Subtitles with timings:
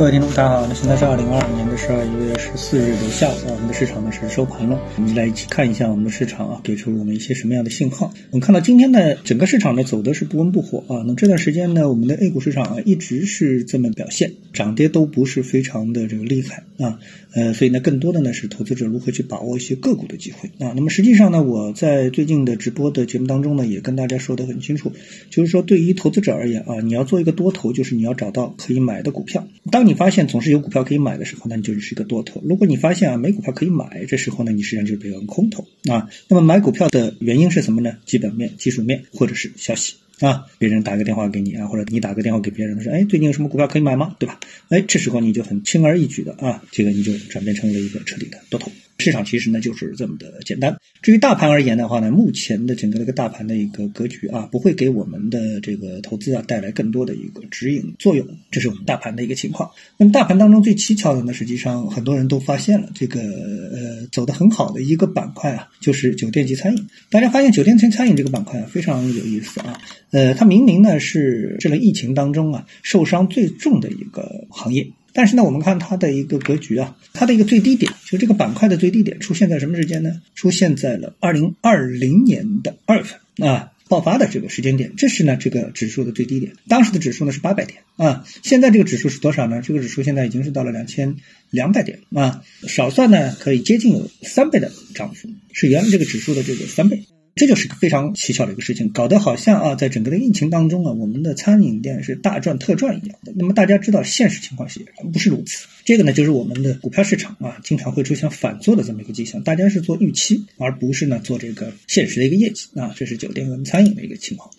[0.00, 0.66] 各位听众，大家好。
[0.66, 4.80] 那现在是二零二二年的十二月十四日的下午，我们的市场呢是收盘了。
[4.96, 8.10] 我们来一起看一下我们的市场啊，给出我们一些什么样的信号。
[8.30, 11.04] 我们看到今天呢，整个市场呢走的是不温不火啊。
[11.06, 16.98] 那这段时间呢，我们的 A 股市场啊一直是这么表现，涨跌都不是非常的这个厉害啊。
[17.34, 20.72] 呃，所以呢，更多的呢是投资者如何去把握一些个股的机会啊。
[20.74, 24.92] 那么实际上呢，我在最近的直播的节目当中呢，也跟大家说的很清楚，
[25.28, 29.46] 就是说对于投资者而言啊，你要做一个多头，就是你要找到可以买的股票。
[29.70, 32.40] 当你你发现总是有股票可以买的时候，那你就是一个多头。
[32.44, 36.08] 如果你发现啊没股票可以买，这时候呢你实际上就是一个空头啊。
[36.28, 37.96] 那么买股票的原因是什么呢？
[38.06, 40.46] 基本面、技术面或者是消息啊。
[40.58, 44.14] 别人打个电话给你啊，或者你打个电话给别人他说，哎，最近有什么股票可以买吗？
[44.20, 44.38] 对吧？
[44.68, 48.70] 哎，这时候你就很轻而易举的啊，这个你就转变成了一个彻底的多头。
[49.00, 50.76] 市场其实呢就是这么的简单。
[51.02, 58.26] 至于大盘而言的话呢，目前的整个的一个大盘的一个格局啊，不会给我们的这个投资啊带来更多的一个指引作用。
[58.50, 59.70] 这是我们大盘的一个情况。
[59.96, 66.86] 那么大盘当中最蹊跷的呢，实际上很多人都发现了这个呃走得很好的一个板块啊，就是酒店及餐饮。
[67.08, 69.80] 大家发现酒店及餐饮这个板块啊非常有意思啊。
[70.10, 74.90] 呃，它明明呢是这个疫情当中啊受伤最重的一个行业。
[75.12, 80.20] 但是呢，我们看它的一个格局啊，它的一个最低点，就这个板块的最低点出现在什么时间呢？
[80.34, 86.52] 出现在了二零二零年的二月份啊，爆发的这个时间点，这是呢这个指数的最低点。
[86.68, 89.62] 当时的指数呢是八百点啊，现在这个指数是多少呢？
[89.62, 91.16] 这个指数现在已经是到了两千
[91.50, 97.04] 两百点啊，少算呢可以接近有三倍的涨幅，是原来这个指数的这个三倍。
[97.34, 103.32] 这就是个非常蹊跷的一个事情，搞得好像啊，在整个的疫情当中啊，我们的餐饮店是大赚特赚一样的。
[103.36, 105.66] 那么大家知道，现实情况是不是如此？
[105.84, 109.42] 这个呢，就是我们的股票市场啊，经常会出现反做的这么一个迹象。
[109.42, 112.92] 大家是做预期，而不是呢做这个现实的一个业绩啊。
[112.96, 114.50] 这是酒店跟餐饮的一个情况。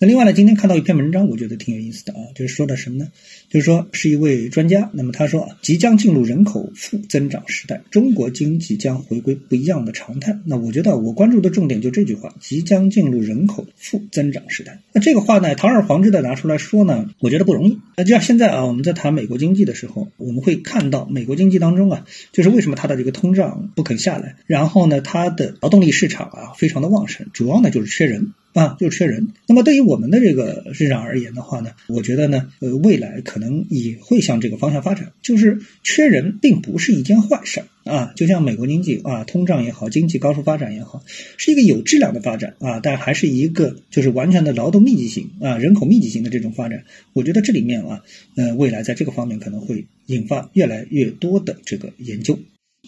[0.00, 3.08] 那另外呢，今天看到一篇文章，我觉得挺有意思的啊，就是说的什么呢？
[3.50, 10.38] 就是说是一位专家，那么他说啊，即将进入人口负增长时代，中国经济将回归不一样的常态。
[10.44, 14.78] 那我觉得我关注的重点就这句话：即将进入人口负增长时代。
[14.92, 17.80] 那这个话呢，堂而皇之的拿出来说呢，我觉得不容易。
[17.96, 28.32] 那就像现在啊，我们在谈美国经济的时候，我们会看到美国经济当中啊，就是为什么它的这个通胀不肯下来，然后呢，它的劳动力市场啊非常的旺盛，主要呢就是缺人。
[28.54, 29.28] 啊，就缺人。
[29.46, 35.12] 那么对于我们的这个市场而言的话呢，我觉得呢，呃，未来可能也会向这个方向发展。
[35.22, 38.12] 就是缺人并不是一件坏事啊。
[38.16, 41.02] 就像美国经济啊，通胀也好，经济高速发展也好，
[41.36, 46.84] 是一个有质量的发展啊，但还是一个就是完全的劳动密集型啊，人口密集型的这种发展。
[47.12, 48.02] 我觉得这里面啊，
[48.34, 52.38] 呃，未来在这个方面可能会引发越来越多的这个研究。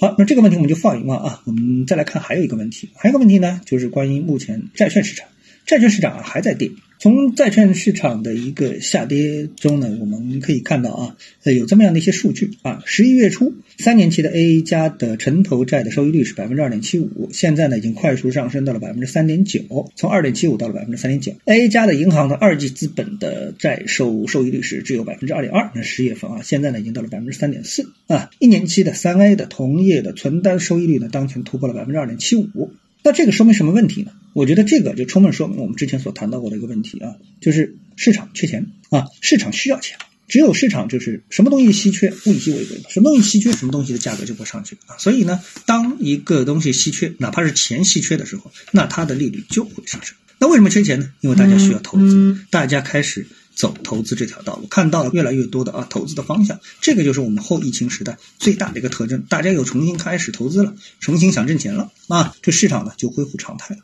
[0.00, 1.42] 好，那这个问题我们就放一放啊。
[1.44, 5.28] 我们再来看还有一个问题，还有一个问题呢，就是关于目前债券市场。
[5.70, 21.34] 债券市场还在跌，从债券市场的一个下跌中呢，我们可以看到啊，呃有这么样的一些数据啊，十一月初三年期的 A 加的城投债的收益率是百分之二点七五，现在呢已经快速上升到了百分之三点九，从二点七五到了百分之三点九。
[21.44, 32.72] A 加的银行的二级资本的债收收益率是只有百分之二点二，那十月份啊，现在呢已经到了百分之三点四啊，一年期的三 A 的同业的存单收益率呢当前突破了百分之二点七五。
[33.04, 34.10] 那这个说明什么问题呢？
[34.32, 39.98] 我觉得这个就充分说明我们之前所谈到过的一个问题啊，就是市场缺钱啊，市场需要钱，
[40.28, 44.96] 只有市场就是什么东西稀缺，物以稀为贵，什么东西稀缺，什么东西的价格就会上去啊。
[44.98, 50.16] 所以呢，当一个东西稀缺，哪怕是钱稀缺的时候，那它的利率就会上升。
[50.38, 51.12] 那为什么缺钱呢？
[51.20, 53.26] 因为大家需要投资，大家开始。
[53.52, 63.82] 走投资这条道路，看到了越来越多的啊投资的方向，这个就是我们后疫情时代最大的一个特征，大家又重新开始投资了，重新想挣钱了啊，这市场呢就恢复常态了。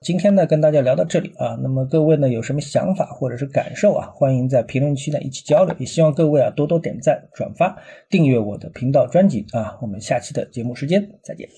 [0.00, 7.76] 今天呢跟大家聊到这里啊，那么各位呢有什么想法或者是感受啊，欢迎在评论区呢一起交流，也希望各位啊多多点赞、转发、
[8.08, 11.48] 订阅我的频道专辑啊，我们下期的节目时间再见。